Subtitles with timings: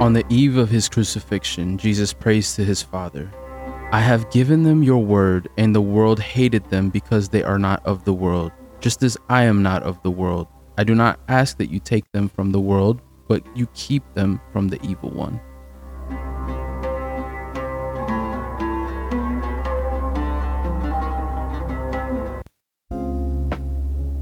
[0.00, 3.28] On the eve of his crucifixion, Jesus prays to his Father
[3.90, 7.84] I have given them your word, and the world hated them because they are not
[7.84, 10.46] of the world, just as I am not of the world.
[10.78, 14.40] I do not ask that you take them from the world, but you keep them
[14.52, 15.40] from the evil one.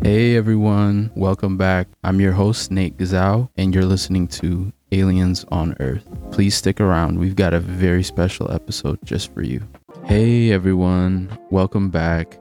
[0.03, 1.89] Hey everyone, welcome back.
[2.03, 6.07] I'm your host, Nate Gazal, and you're listening to Aliens on Earth.
[6.30, 9.66] Please stick around, we've got a very special episode just for you.
[10.05, 12.38] Hey everyone, welcome back.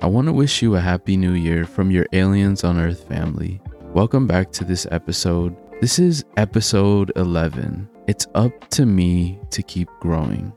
[0.00, 3.60] I want to wish you a happy new year from your Aliens on Earth family.
[3.92, 5.56] Welcome back to this episode.
[5.80, 7.88] This is episode 11.
[8.08, 10.52] It's up to me to keep growing.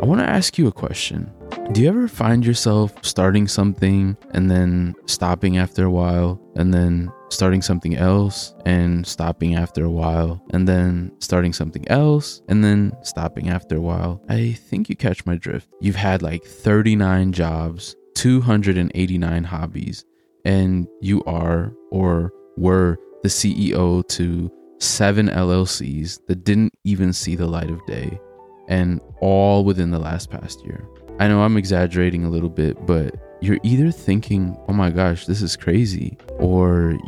[0.00, 1.32] I want to ask you a question.
[1.72, 7.10] Do you ever find yourself starting something and then stopping after a while and then
[7.28, 12.92] starting something else and stopping after a while and then starting something else and then
[13.02, 14.22] stopping after a while?
[14.28, 15.68] I think you catch my drift.
[15.80, 20.04] You've had like 39 jobs, 289 hobbies,
[20.44, 27.46] and you are or were the CEO to seven LLCs that didn't even see the
[27.46, 28.20] light of day
[28.68, 30.86] and all within the last past year.
[31.18, 35.40] I know I'm exaggerating a little bit, but you're either thinking, oh my gosh, this
[35.42, 36.98] is crazy, or,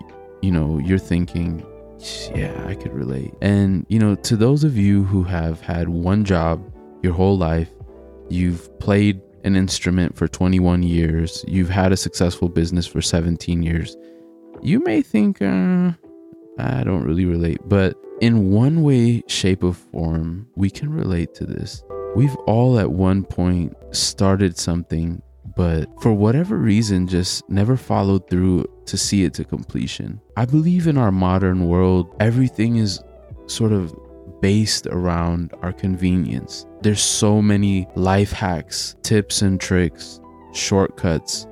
[0.42, 1.64] you know, you're thinking,
[2.34, 3.34] yeah, I could relate.
[3.40, 6.72] And, you know, to those of you who have had one job
[7.02, 7.70] your whole life,
[8.28, 13.96] you've played an instrument for 21 years, you've had a successful business for 17 years,
[14.62, 15.92] you may think, uh,
[16.58, 17.60] I don't really relate.
[17.64, 21.84] But in one way, shape, or form, we can relate to this.
[22.16, 25.22] We've all at one point started something,
[25.56, 30.20] but for whatever reason, just never followed through to see it to completion.
[30.36, 33.02] I believe in our modern world, everything is
[33.46, 33.94] sort of
[34.40, 36.66] based around our convenience.
[36.82, 40.20] There's so many life hacks, tips and tricks,
[40.52, 41.46] shortcuts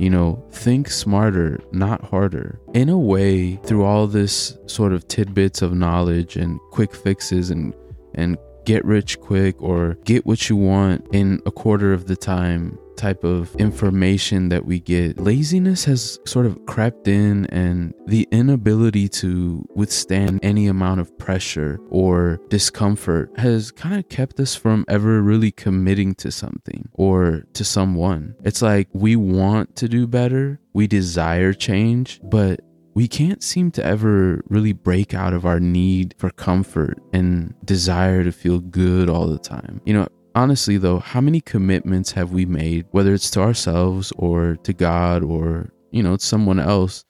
[0.00, 2.58] you know, think smarter, not harder.
[2.72, 7.74] In a way, through all this sort of tidbits of knowledge and quick fixes and
[8.14, 8.38] and
[8.70, 13.24] get rich quick or get what you want in a quarter of the time type
[13.24, 19.66] of information that we get, laziness has sort of crept in, and the inability to
[19.74, 25.50] withstand any amount of pressure or discomfort has kind of kept us from ever really
[25.50, 28.36] committing to something or to someone.
[28.44, 32.60] It's like we want to do better, we desire change, but
[32.94, 38.24] we can't seem to ever really break out of our need for comfort and desire
[38.24, 39.80] to feel good all the time.
[39.84, 44.56] You know, Honestly, though, how many commitments have we made, whether it's to ourselves or
[44.62, 47.04] to God or, you know, someone else,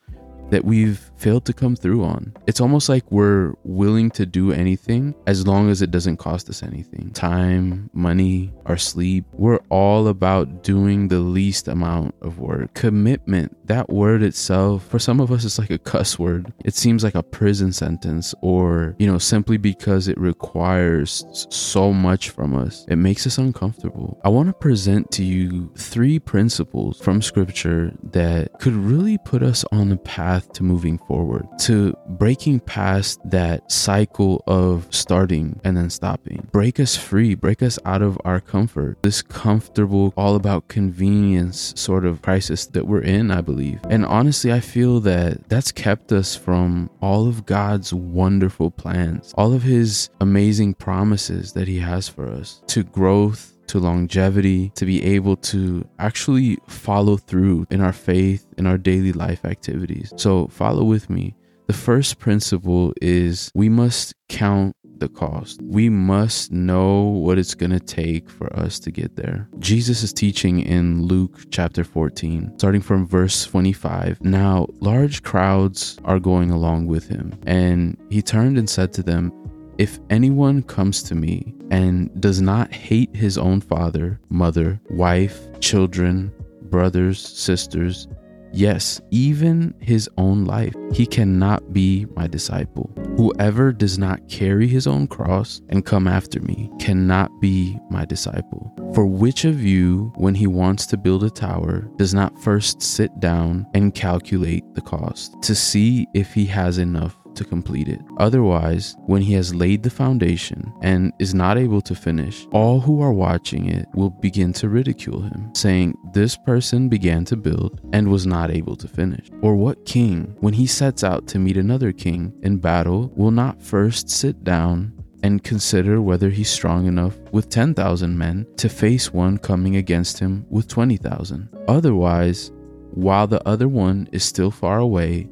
[0.49, 2.32] that we've failed to come through on.
[2.47, 6.62] It's almost like we're willing to do anything as long as it doesn't cost us
[6.62, 9.25] anything time, money, our sleep.
[9.32, 12.75] We're all about doing the least amount of work.
[12.75, 16.53] Commitment, that word itself, for some of us, it's like a cuss word.
[16.64, 22.31] It seems like a prison sentence, or, you know, simply because it requires so much
[22.31, 24.19] from us, it makes us uncomfortable.
[24.25, 29.64] I want to present to you three principles from scripture that could really put us
[29.72, 31.09] on the path to moving forward,
[31.59, 36.48] to breaking past that cycle of starting and then stopping.
[36.53, 42.04] Break us free, break us out of our comfort, this comfortable, all about convenience sort
[42.04, 43.81] of crisis that we're in, I believe.
[43.88, 49.53] And honestly, I feel that that's kept us from all of God's wonderful plans, all
[49.53, 55.03] of His amazing promises that He has for us to growth to longevity, to be
[55.04, 60.12] able to actually follow through in our faith, in our daily life activities.
[60.16, 61.34] So, follow with me.
[61.66, 65.60] The first principle is we must count the cost.
[65.62, 69.48] We must know what it's going to take for us to get there.
[69.58, 74.20] Jesus is teaching in Luke chapter 14, starting from verse 25.
[74.20, 79.32] Now, large crowds are going along with him, and he turned and said to them,
[79.81, 86.31] if anyone comes to me and does not hate his own father, mother, wife, children,
[86.65, 88.06] brothers, sisters,
[88.53, 92.93] yes, even his own life, he cannot be my disciple.
[93.17, 98.71] Whoever does not carry his own cross and come after me cannot be my disciple.
[98.94, 103.19] For which of you, when he wants to build a tower, does not first sit
[103.19, 108.00] down and calculate the cost to see if he has enough to complete it.
[108.19, 113.00] Otherwise, when he has laid the foundation and is not able to finish, all who
[113.00, 118.08] are watching it will begin to ridicule him, saying, This person began to build and
[118.08, 119.31] was not able to finish.
[119.40, 123.62] Or what king, when he sets out to meet another king in battle, will not
[123.62, 124.92] first sit down
[125.22, 130.44] and consider whether he's strong enough with 10,000 men to face one coming against him
[130.50, 131.48] with 20,000.
[131.69, 132.52] Otherwise,
[132.92, 135.28] while the other one is still far away,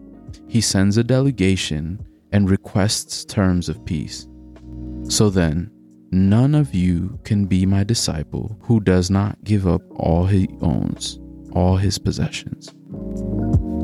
[0.49, 4.27] he sends a delegation and requests terms of peace.
[5.09, 5.71] So then,
[6.11, 11.19] none of you can be my disciple who does not give up all he owns,
[11.53, 12.69] all his possessions.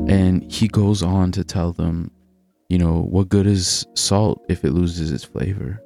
[0.07, 2.11] And he goes on to tell them,
[2.69, 5.81] you know, what good is salt if it loses its flavor?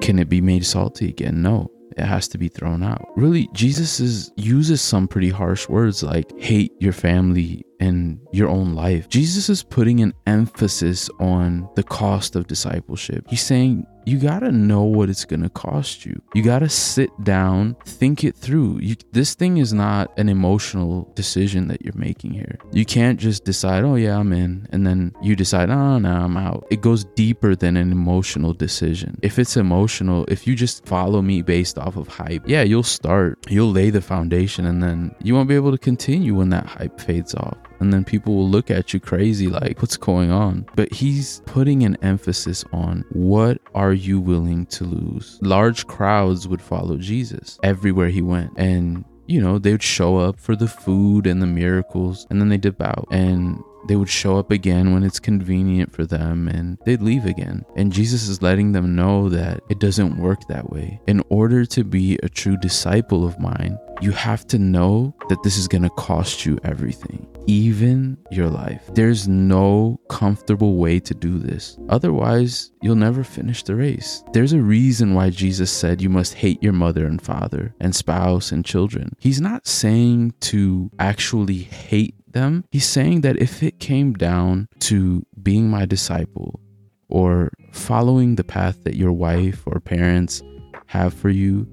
[0.00, 1.42] Can it be made salty again?
[1.42, 3.06] No it has to be thrown out.
[3.16, 8.74] Really, Jesus is, uses some pretty harsh words like hate your family and your own
[8.74, 9.08] life.
[9.08, 13.26] Jesus is putting an emphasis on the cost of discipleship.
[13.28, 16.20] He's saying you got to know what it's going to cost you.
[16.34, 18.80] You got to sit down, think it through.
[18.80, 22.58] You, this thing is not an emotional decision that you're making here.
[22.72, 26.10] You can't just decide, oh, yeah, I'm in, and then you decide, ah, oh, no,
[26.10, 26.66] I'm out.
[26.70, 29.18] It goes deeper than an emotional decision.
[29.22, 33.38] If it's emotional, if you just follow me based off of hype, yeah, you'll start,
[33.48, 37.00] you'll lay the foundation, and then you won't be able to continue when that hype
[37.00, 40.66] fades off and then people will look at you crazy like what's going on?
[40.76, 45.38] But he's putting an emphasis on what are you willing to lose?
[45.42, 48.52] Large crowds would follow jesus everywhere he went.
[48.56, 52.48] And you know they would show up for the food and the miracles and then
[52.48, 53.06] they dip out.
[53.10, 57.64] And they would show up again when it's convenient for them and they'd leave again.
[57.76, 61.00] And Jesus is letting them know that it doesn't work that way.
[61.06, 65.56] In order to be a true disciple of mine, you have to know that this
[65.56, 68.88] is going to cost you everything, even your life.
[68.94, 71.78] There's no comfortable way to do this.
[71.88, 74.22] Otherwise, you'll never finish the race.
[74.32, 78.52] There's a reason why Jesus said you must hate your mother and father and spouse
[78.52, 79.16] and children.
[79.18, 82.64] He's not saying to actually hate them.
[82.70, 86.60] He's saying that if it came down to being my disciple
[87.08, 90.42] or following the path that your wife or parents
[90.86, 91.66] have for you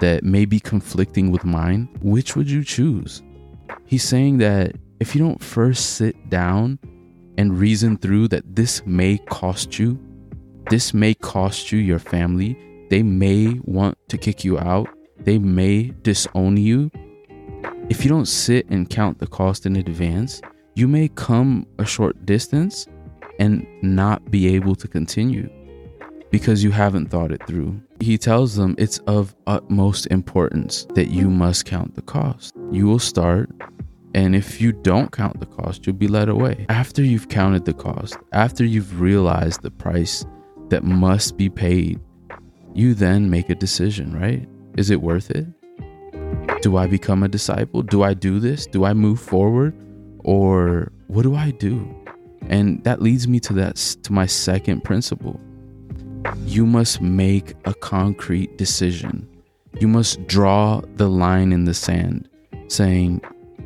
[0.00, 3.22] that may be conflicting with mine, which would you choose?
[3.86, 6.78] He's saying that if you don't first sit down
[7.38, 9.98] and reason through that this may cost you,
[10.70, 12.58] this may cost you your family,
[12.90, 14.88] they may want to kick you out,
[15.18, 16.90] they may disown you,
[17.88, 20.40] if you don't sit and count the cost in advance,
[20.74, 22.86] you may come a short distance
[23.38, 25.48] and not be able to continue
[26.30, 27.80] because you haven't thought it through.
[28.00, 32.54] He tells them it's of utmost importance that you must count the cost.
[32.72, 33.50] You will start,
[34.14, 36.66] and if you don't count the cost, you'll be led away.
[36.68, 40.24] After you've counted the cost, after you've realized the price
[40.68, 42.00] that must be paid,
[42.74, 44.48] you then make a decision, right?
[44.76, 45.46] Is it worth it?
[46.66, 47.82] do I become a disciple?
[47.82, 48.66] Do I do this?
[48.66, 49.72] Do I move forward?
[50.24, 51.88] Or what do I do?
[52.48, 55.40] And that leads me to that to my second principle.
[56.44, 59.28] You must make a concrete decision.
[59.78, 62.28] You must draw the line in the sand
[62.66, 63.20] saying,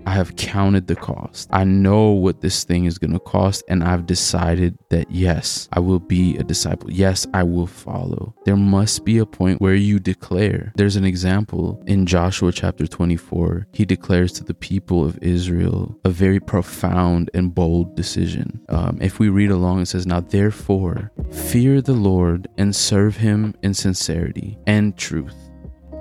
[0.07, 1.49] I have counted the cost.
[1.53, 5.81] I know what this thing is going to cost, and I've decided that yes, I
[5.81, 6.91] will be a disciple.
[6.91, 8.35] Yes, I will follow.
[8.45, 10.73] There must be a point where you declare.
[10.77, 13.69] There's an example in Joshua chapter 24.
[13.73, 18.61] He declares to the people of Israel a very profound and bold decision.
[18.69, 23.55] Um, if we read along, it says, Now therefore, fear the Lord and serve him
[23.63, 25.37] in sincerity and truth,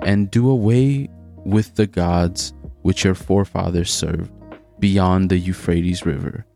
[0.02, 1.08] and do away
[1.44, 2.52] with the gods
[2.82, 4.30] which your forefathers served
[4.78, 6.46] beyond the Euphrates River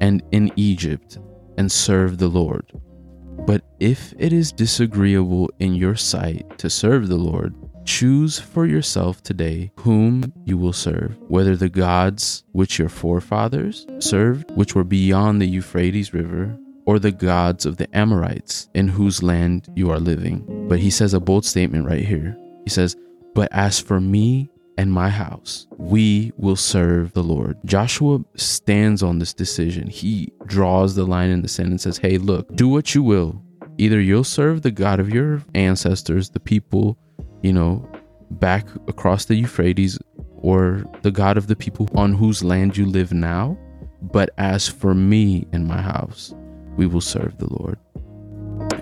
[0.00, 1.18] and in Egypt,
[1.56, 2.72] and serve the Lord.
[3.46, 7.54] But if it is disagreeable in your sight to serve the Lord,
[7.84, 14.50] choose for yourself today whom you will serve, whether the gods which your forefathers served,
[14.52, 19.68] which were beyond the Euphrates River, or the gods of the Amorites in whose land
[19.74, 20.44] you are living.
[20.68, 22.36] But he says a bold statement right here.
[22.64, 22.96] He says,
[23.34, 27.58] But as for me and my house, we will serve the Lord.
[27.64, 29.88] Joshua stands on this decision.
[29.88, 33.42] He draws the line in the sand and says, Hey, look, do what you will.
[33.76, 36.96] Either you'll serve the God of your ancestors, the people,
[37.42, 37.90] you know,
[38.30, 39.98] back across the Euphrates,
[40.36, 43.58] or the God of the people on whose land you live now.
[44.00, 46.34] But as for me and my house,
[46.76, 47.78] we will serve the Lord.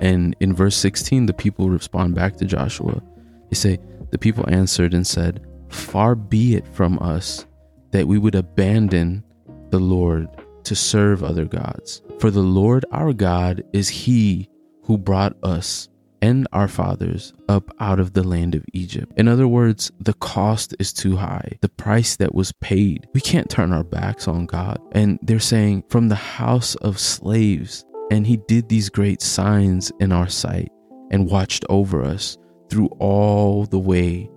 [0.02, 3.02] And in verse 16, the people respond back to Joshua.
[3.48, 3.78] They say,
[4.10, 7.46] The people answered and said, Far be it from us
[7.92, 9.24] that we would abandon
[9.70, 10.28] the Lord
[10.64, 12.02] to serve other gods.
[12.18, 14.48] For the Lord our God is He
[14.82, 15.88] who brought us
[16.22, 19.12] and our fathers up out of the land of Egypt.
[19.16, 21.58] In other words, the cost is too high.
[21.60, 23.06] The price that was paid.
[23.14, 24.78] We can't turn our backs on God.
[24.92, 30.12] And they're saying, from the house of slaves, and He did these great signs in
[30.12, 30.70] our sight
[31.10, 32.36] and watched over us
[32.70, 34.30] through all the way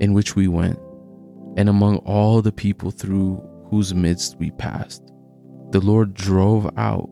[0.00, 0.78] in which we went,
[1.56, 5.02] and among all the people through whose midst we passed.
[5.70, 7.08] The Lord drove out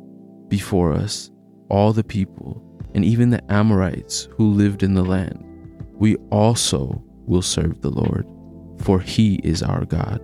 [0.49, 1.31] before us
[1.69, 2.63] all the people,
[2.95, 5.43] and even the Amorites who lived in the land.
[5.95, 8.27] We also will serve the Lord,
[8.79, 10.21] for he is our God.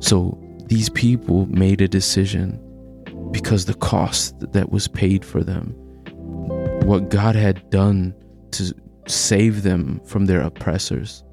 [0.00, 2.60] So these people made a decision
[3.32, 5.70] because the cost that was paid for them,
[6.84, 8.14] what God had done
[8.52, 8.74] to
[9.06, 11.24] save them from their oppressors,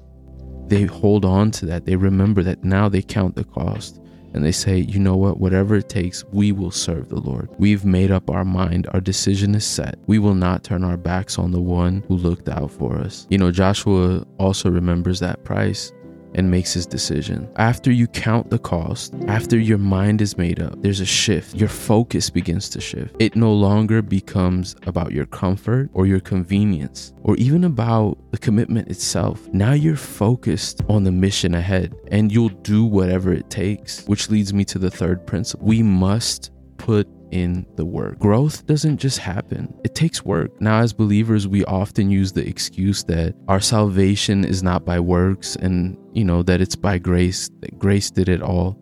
[0.68, 1.84] they hold on to that.
[1.84, 4.00] They remember that now they count the cost
[4.34, 7.48] and they say, you know what, whatever it takes, we will serve the Lord.
[7.58, 8.86] We've made up our mind.
[8.92, 9.98] Our decision is set.
[10.06, 13.26] We will not turn our backs on the one who looked out for us.
[13.30, 15.92] You know, Joshua also remembers that price
[16.34, 17.48] and makes his decision.
[17.56, 21.54] After you count the cost, after your mind is made up, there's a shift.
[21.54, 23.14] Your focus begins to shift.
[23.18, 28.88] It no longer becomes about your comfort or your convenience or even about the commitment
[28.88, 29.48] itself.
[29.52, 34.52] Now you're focused on the mission ahead and you'll do whatever it takes, which leads
[34.52, 35.66] me to the third principle.
[35.66, 38.18] We must put in the work.
[38.18, 40.60] Growth doesn't just happen, it takes work.
[40.60, 45.56] Now, as believers, we often use the excuse that our salvation is not by works
[45.56, 48.78] and, you know, that it's by grace, that grace did it all.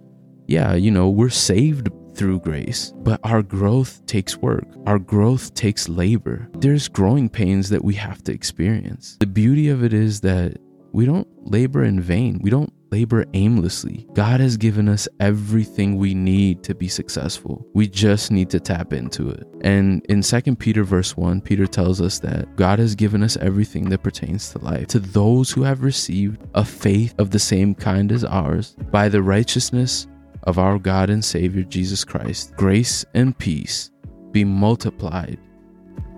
[0.46, 4.66] Yeah, you know, we're saved through grace, but our growth takes work.
[4.86, 6.48] Our growth takes labor.
[6.58, 9.16] There's growing pains that we have to experience.
[9.20, 10.58] The beauty of it is that
[10.92, 12.38] we don't labor in vain.
[12.40, 14.06] We don't labor aimlessly.
[14.12, 17.66] God has given us everything we need to be successful.
[17.74, 19.44] We just need to tap into it.
[19.62, 23.88] And in 2 Peter verse 1, Peter tells us that God has given us everything
[23.88, 24.86] that pertains to life.
[24.88, 29.22] To those who have received a faith of the same kind as ours, by the
[29.22, 30.06] righteousness
[30.44, 33.90] of our God and Savior Jesus Christ, grace and peace
[34.30, 35.40] be multiplied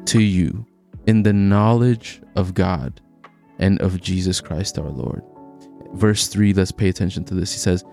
[0.06, 0.66] to you
[1.06, 3.00] in the knowledge of God
[3.59, 5.23] and of Jesus Christ our Lord.
[5.95, 7.52] Verse 3, let's pay attention to this.
[7.52, 7.85] He says,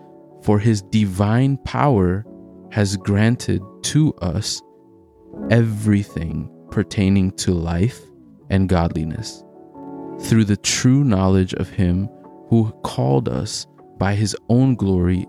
[0.43, 2.25] For his divine power
[2.71, 4.61] has granted to us
[5.49, 7.99] everything pertaining to life
[8.49, 9.43] and godliness
[10.19, 12.09] through the true knowledge of him
[12.47, 15.25] who called us by his own glory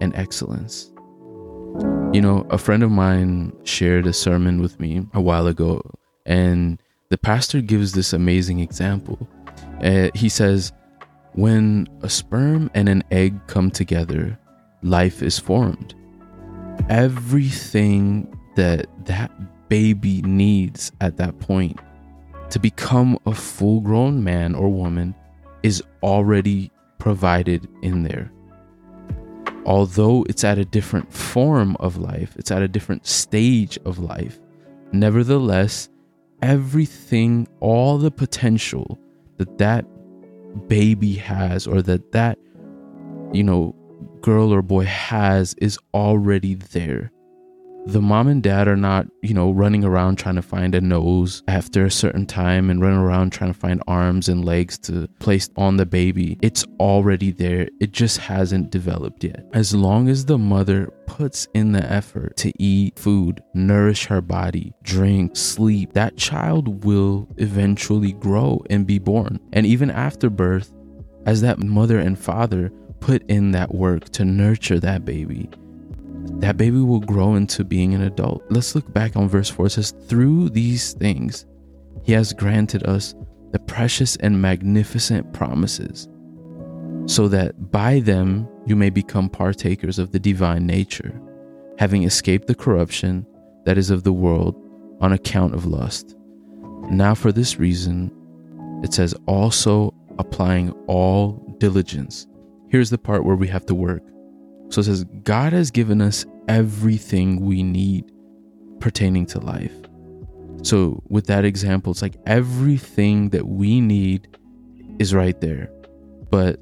[0.00, 0.92] and excellence.
[2.12, 5.82] You know, a friend of mine shared a sermon with me a while ago,
[6.24, 6.80] and
[7.10, 9.28] the pastor gives this amazing example.
[9.82, 10.72] Uh, he says,
[11.34, 14.38] When a sperm and an egg come together,
[14.82, 15.94] life is formed.
[16.88, 19.30] Everything that that
[19.68, 21.78] baby needs at that point
[22.50, 25.14] to become a full grown man or woman
[25.62, 28.30] is already provided in there
[29.64, 34.40] although it's at a different form of life, it's at a different stage of life,
[34.92, 35.88] nevertheless,
[36.42, 38.98] everything, all the potential
[39.38, 39.84] that that
[40.68, 42.38] baby has or that that,
[43.32, 43.74] you know,
[44.20, 47.10] girl or boy has is already there
[47.86, 51.42] the mom and dad are not, you know, running around trying to find a nose
[51.48, 55.50] after a certain time and running around trying to find arms and legs to place
[55.56, 56.38] on the baby.
[56.40, 57.68] It's already there.
[57.80, 59.44] It just hasn't developed yet.
[59.52, 64.72] As long as the mother puts in the effort to eat food, nourish her body,
[64.82, 69.38] drink, sleep, that child will eventually grow and be born.
[69.52, 70.72] And even after birth,
[71.26, 75.50] as that mother and father put in that work to nurture that baby,
[76.40, 78.44] that baby will grow into being an adult.
[78.50, 79.66] Let's look back on verse 4.
[79.66, 81.46] It says, Through these things,
[82.02, 83.14] he has granted us
[83.52, 86.08] the precious and magnificent promises,
[87.06, 91.20] so that by them you may become partakers of the divine nature,
[91.78, 93.26] having escaped the corruption
[93.64, 94.56] that is of the world
[95.00, 96.16] on account of lust.
[96.90, 98.10] Now, for this reason,
[98.82, 102.26] it says, also applying all diligence.
[102.68, 104.02] Here's the part where we have to work.
[104.74, 108.10] So it says, God has given us everything we need
[108.80, 109.72] pertaining to life.
[110.64, 114.36] So, with that example, it's like everything that we need
[114.98, 115.70] is right there.
[116.28, 116.58] But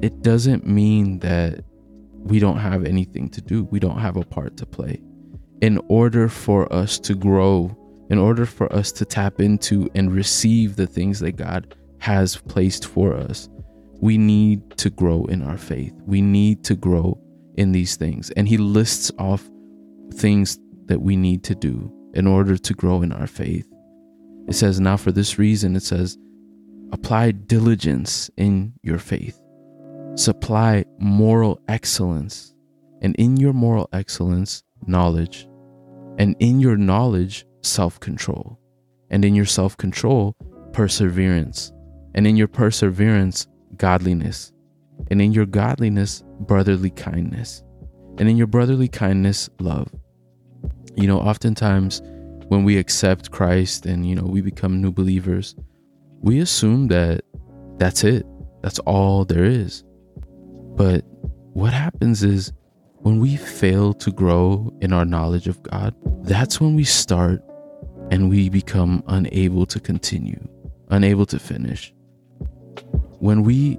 [0.00, 1.62] it doesn't mean that
[2.14, 4.98] we don't have anything to do, we don't have a part to play.
[5.60, 7.76] In order for us to grow,
[8.08, 12.86] in order for us to tap into and receive the things that God has placed
[12.86, 13.50] for us,
[14.02, 15.94] we need to grow in our faith.
[16.04, 17.18] We need to grow
[17.56, 18.30] in these things.
[18.32, 19.48] And he lists off
[20.14, 23.66] things that we need to do in order to grow in our faith.
[24.48, 26.18] It says, Now for this reason, it says,
[26.92, 29.40] apply diligence in your faith,
[30.16, 32.54] supply moral excellence,
[33.02, 35.46] and in your moral excellence, knowledge,
[36.18, 38.58] and in your knowledge, self control,
[39.10, 40.34] And in your self control,
[40.72, 41.72] perseverance.
[42.14, 43.46] And in your perseverance,
[43.82, 44.52] godliness.
[45.10, 47.64] And in your godliness, brotherly kindness.
[48.16, 49.88] And in your brotherly kindness, love.
[50.94, 52.00] You know, oftentimes
[52.46, 55.56] when we accept Christ and, you know, we become new believers,
[56.20, 57.22] we assume that
[57.78, 58.24] that's it.
[58.62, 59.82] That's all there is.
[60.76, 61.04] But
[61.54, 62.52] what happens is
[62.98, 67.42] when we fail to grow in our knowledge of God, that's when we start
[68.12, 70.46] and we become unable to continue,
[70.90, 71.92] unable to finish.
[73.22, 73.78] When we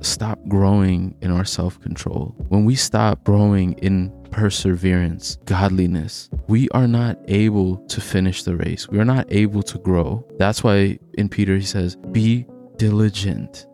[0.00, 6.86] stop growing in our self control, when we stop growing in perseverance, godliness, we are
[6.86, 8.88] not able to finish the race.
[8.88, 10.24] We are not able to grow.
[10.38, 13.66] That's why in Peter he says, Be diligent.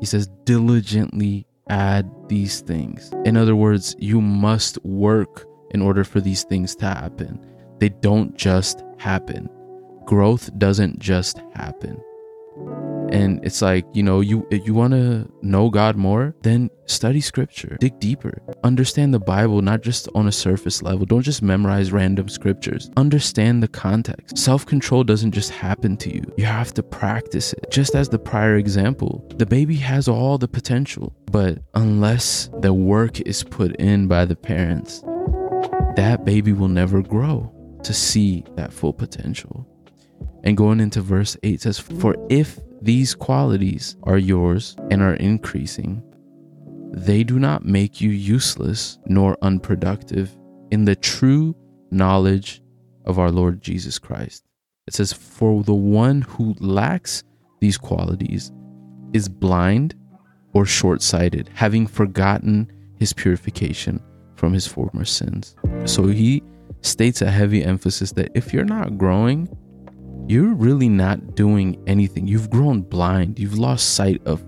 [0.00, 3.12] He says, diligently add these things.
[3.26, 7.38] In other words, you must work in order for these things to happen.
[7.80, 9.50] They don't just happen.
[10.06, 12.00] Growth doesn't just happen
[13.14, 17.76] and it's like you know you you want to know god more then study scripture.
[17.80, 18.42] Dig deeper.
[18.62, 21.06] Understand the bible not just on a surface level.
[21.06, 22.90] Don't just memorize random scriptures.
[22.96, 24.36] Understand the context.
[24.36, 26.22] Self-control doesn't just happen to you.
[26.36, 27.70] You have to practice it.
[27.70, 33.20] Just as the prior example the baby has all the potential but unless the work
[33.22, 35.02] is put in by the parents
[35.96, 37.52] that baby will never grow
[37.82, 39.66] to see that full potential
[40.42, 46.02] and going into verse 8 says, For if these qualities are yours and are increasing,
[46.92, 50.36] they do not make you useless nor unproductive
[50.70, 51.56] in the true
[51.90, 52.62] knowledge
[53.04, 54.44] of our Lord Jesus Christ.
[54.86, 57.24] It says, For the one who lacks
[57.60, 58.52] these qualities
[59.12, 59.94] is blind
[60.52, 64.00] or short sighted, having forgotten his purification
[64.36, 65.56] from his former sins.
[65.84, 66.42] So he
[66.82, 69.48] states a heavy emphasis that if you're not growing
[70.26, 72.26] you're really not doing anything.
[72.26, 73.38] You've grown blind.
[73.38, 74.42] You've lost sight of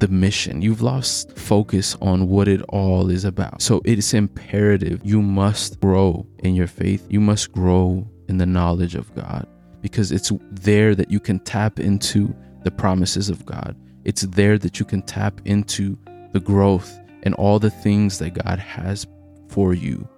[0.00, 0.60] the mission.
[0.60, 3.62] You've lost focus on what it all is about.
[3.62, 7.06] So it's imperative you must grow in your faith.
[7.08, 9.46] You must grow in the knowledge of God
[9.80, 12.34] because it's there that you can tap into
[12.64, 13.76] the promises of God.
[14.04, 15.96] It's there that you can tap into
[16.32, 19.06] the growth and all the things that God has
[19.48, 20.08] for you.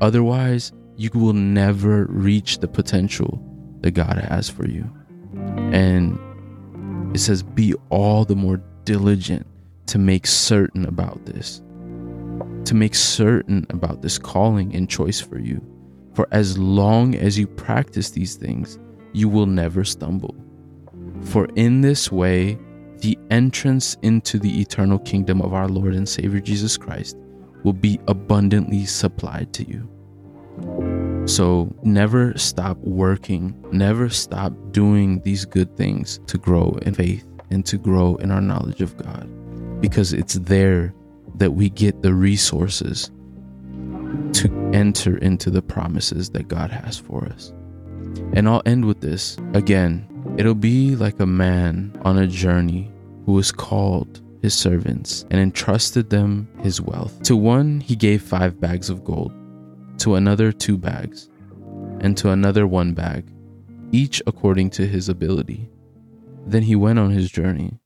[0.00, 3.44] Otherwise, you will never reach the potential
[3.80, 4.90] that God has for you.
[5.72, 6.18] And
[7.14, 9.46] it says, be all the more diligent
[9.86, 11.62] to make certain about this,
[12.64, 15.60] to make certain about this calling and choice for you.
[16.14, 18.78] For as long as you practice these things,
[19.12, 20.34] you will never stumble.
[21.22, 22.58] For in this way,
[22.98, 27.16] the entrance into the eternal kingdom of our Lord and Savior Jesus Christ
[27.64, 29.88] will be abundantly supplied to you.
[31.26, 37.64] So never stop working, never stop doing these good things to grow in faith and
[37.66, 39.28] to grow in our knowledge of God
[39.80, 40.94] because it's there
[41.36, 43.10] that we get the resources
[44.32, 47.52] to enter into the promises that God has for us.
[48.32, 49.36] And I'll end with this.
[49.54, 50.06] Again,
[50.36, 52.90] it'll be like a man on a journey
[53.24, 57.22] who was called his servants and entrusted them his wealth.
[57.24, 59.32] To one, he gave five bags of gold
[60.00, 61.28] to another two bags,
[62.00, 63.30] and to another one bag,
[63.92, 65.68] each according to his ability.
[66.46, 67.78] Then he went on his journey.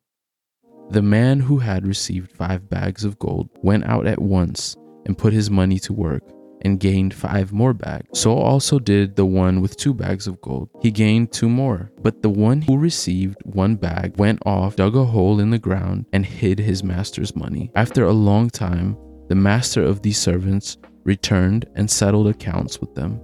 [0.90, 5.32] The man who had received five bags of gold went out at once and put
[5.32, 6.22] his money to work
[6.62, 8.18] and gained five more bags.
[8.18, 10.70] So also did the one with two bags of gold.
[10.80, 11.90] He gained two more.
[12.02, 16.06] But the one who received one bag went off, dug a hole in the ground,
[16.12, 17.70] and hid his master's money.
[17.74, 18.96] After a long time,
[19.28, 23.20] the master of these servants returned and settled accounts with them.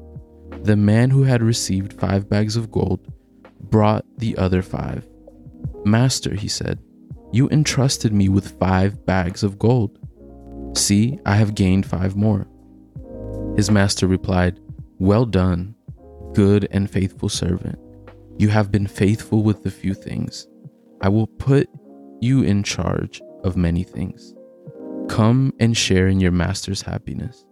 [0.63, 3.13] The man who had received five bags of gold
[3.61, 5.07] brought the other five.
[5.85, 6.81] Master, he said,
[7.33, 9.99] you entrusted me with five bags of gold.
[10.77, 12.49] See, I have gained five more.
[13.57, 14.59] His master replied,
[14.99, 15.77] Well done,
[16.35, 17.79] good and faithful servant.
[18.39, 20.49] You have been faithful with the few things.
[21.03, 21.69] I will put
[22.21, 24.35] you in charge of many things.
[25.09, 27.45] Come and share in your master's happiness.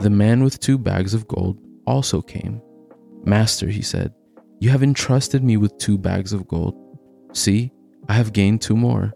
[0.00, 2.60] The man with two bags of gold also came.
[3.24, 4.12] Master, he said,
[4.58, 6.74] you have entrusted me with two bags of gold.
[7.34, 7.72] See,
[8.08, 9.12] I have gained two more.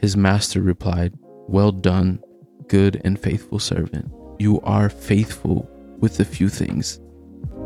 [0.00, 1.14] His master replied,
[1.46, 2.20] Well done,
[2.66, 4.10] good and faithful servant.
[4.40, 6.98] You are faithful with a few things,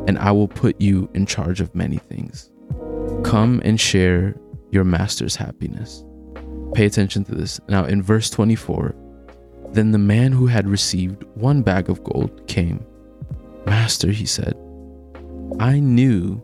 [0.06, 2.50] and I will put you in charge of many things.
[3.24, 4.38] Come and share
[4.70, 6.04] your master's happiness.
[6.74, 7.58] Pay attention to this.
[7.70, 8.94] Now, in verse 24,
[9.72, 12.84] then the man who had received one bag of gold came.
[13.66, 14.54] Master, he said,
[15.60, 16.42] I knew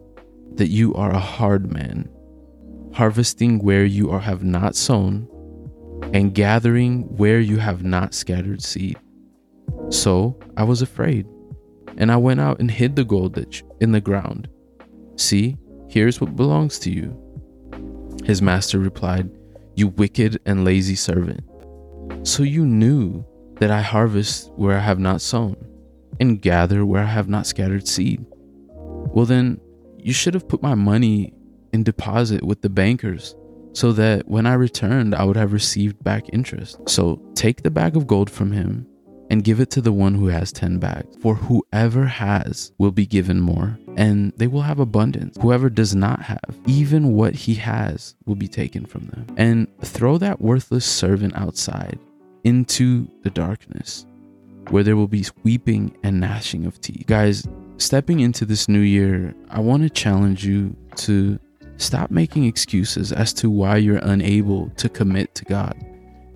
[0.55, 2.09] that you are a hard man,
[2.93, 5.29] harvesting where you are, have not sown,
[6.13, 8.99] and gathering where you have not scattered seed.
[9.91, 11.27] So I was afraid,
[11.97, 13.39] and I went out and hid the gold
[13.81, 14.49] in the ground.
[15.17, 15.57] See,
[15.89, 17.21] here's what belongs to you.
[18.25, 19.31] His master replied,
[19.77, 21.45] You wicked and lazy servant.
[22.25, 23.23] So you knew
[23.57, 25.57] that I harvest where I have not sown,
[26.19, 28.25] and gather where I have not scattered seed.
[28.75, 29.61] Well, then,
[29.99, 31.35] you should have put my money
[31.75, 33.35] in deposit with the bankers
[33.75, 36.79] so that when I returned, I would have received back interest.
[36.89, 38.87] So take the bag of gold from him
[39.29, 41.17] and give it to the one who has 10 bags.
[41.21, 45.37] For whoever has will be given more, and they will have abundance.
[45.43, 49.27] Whoever does not have, even what he has will be taken from them.
[49.37, 51.99] And throw that worthless servant outside
[52.45, 54.07] into the darkness
[54.71, 57.07] where there will be weeping and gnashing of teeth.
[57.07, 61.39] Guys, stepping into this new year, I want to challenge you to
[61.77, 65.75] stop making excuses as to why you're unable to commit to God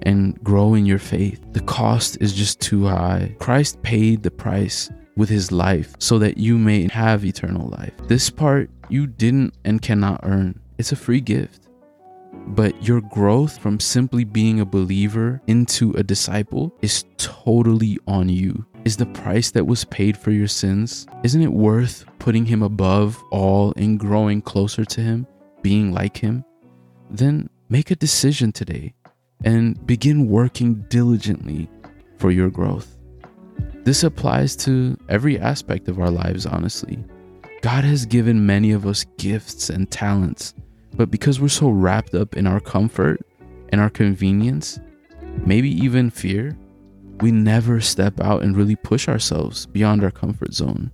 [0.02, 1.40] and grow in your faith.
[1.52, 3.34] The cost is just too high.
[3.38, 7.92] Christ paid the price with his life so that you may have eternal life.
[8.06, 11.67] This part you didn't and cannot earn, it's a free gift.
[12.48, 18.64] But your growth from simply being a believer into a disciple is totally on you.
[18.84, 23.22] Is the price that was paid for your sins, isn't it worth putting him above
[23.30, 25.26] all and growing closer to him,
[25.62, 26.42] being like him?
[27.10, 28.94] Then make a decision today
[29.44, 31.68] and begin working diligently
[32.16, 32.96] for your growth.
[33.84, 37.04] This applies to every aspect of our lives, honestly.
[37.60, 40.54] God has given many of us gifts and talents
[40.94, 43.20] but because we're so wrapped up in our comfort
[43.70, 44.80] and our convenience,
[45.44, 46.56] maybe even fear,
[47.20, 50.90] we never step out and really push ourselves beyond our comfort zone.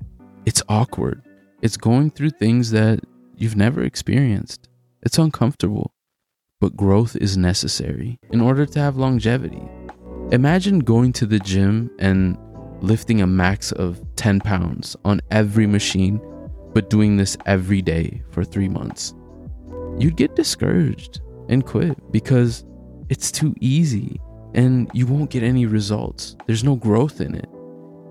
[0.46, 1.22] It's awkward.
[1.62, 3.00] It's going through things that
[3.36, 4.68] you've never experienced.
[5.02, 5.94] It's uncomfortable,
[6.60, 9.62] but growth is necessary in order to have longevity.
[10.32, 12.38] Imagine going to the gym and
[12.80, 16.20] lifting a max of 10 pounds on every machine,
[16.72, 19.14] but doing this every day for three months
[19.98, 22.64] you'd get discouraged and quit because
[23.08, 24.20] it's too easy
[24.54, 26.36] and you won't get any results.
[26.46, 27.48] There's no growth in it.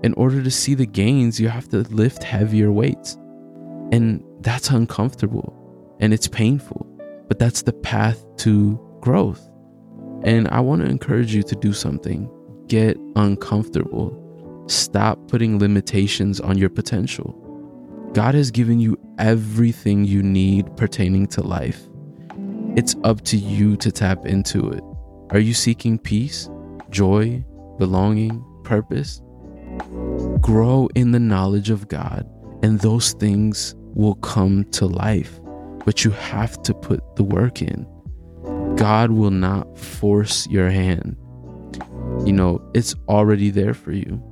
[0.02, 3.16] In order to see the gains, you have to lift heavier weights.
[3.92, 5.54] And that's uncomfortable
[6.00, 6.86] and it's painful,
[7.28, 9.48] but that's the path to growth.
[10.22, 12.30] And I want to encourage you to do something.
[12.68, 14.20] Get uncomfortable.
[14.68, 17.43] Stop putting limitations on your potential.
[18.14, 21.88] God has given you everything you need pertaining to life.
[22.76, 24.84] It's up to you to tap into it.
[25.30, 26.48] Are you seeking peace,
[26.90, 27.44] joy,
[27.76, 29.20] belonging, purpose?
[30.40, 32.24] Grow in the knowledge of God,
[32.62, 35.40] and those things will come to life.
[35.84, 37.84] But you have to put the work in.
[38.76, 41.16] God will not force your hand.
[42.24, 44.22] You know, it's already there for you.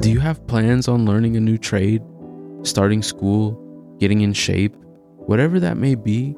[0.00, 2.02] Do you have plans on learning a new trade?
[2.62, 4.74] Starting school, getting in shape,
[5.26, 6.36] whatever that may be,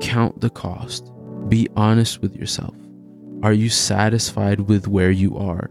[0.00, 1.12] count the cost.
[1.48, 2.74] Be honest with yourself.
[3.42, 5.70] Are you satisfied with where you are?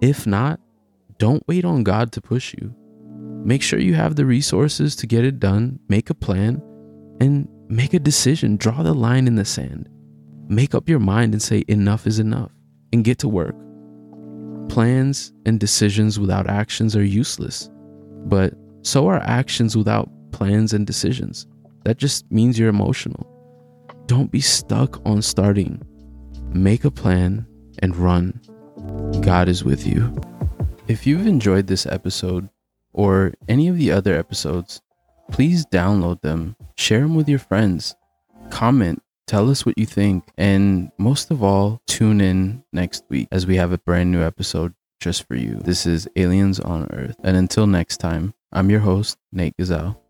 [0.00, 0.60] If not,
[1.18, 2.74] don't wait on God to push you.
[3.44, 6.62] Make sure you have the resources to get it done, make a plan,
[7.20, 8.56] and make a decision.
[8.56, 9.88] Draw the line in the sand.
[10.48, 12.50] Make up your mind and say, enough is enough,
[12.92, 13.54] and get to work.
[14.68, 17.70] Plans and decisions without actions are useless,
[18.26, 21.46] but so are actions without plans and decisions.
[21.84, 23.26] That just means you're emotional.
[24.06, 25.82] Don't be stuck on starting.
[26.50, 27.46] Make a plan
[27.80, 28.40] and run.
[29.22, 30.14] God is with you.
[30.86, 32.48] If you've enjoyed this episode
[32.92, 34.82] or any of the other episodes,
[35.30, 37.96] please download them, share them with your friends,
[38.50, 43.46] comment, tell us what you think, and most of all, tune in next week as
[43.46, 45.56] we have a brand new episode just for you.
[45.56, 47.16] This is Aliens on Earth.
[47.24, 50.00] And until next time, I'm your host, Nate Gazelle.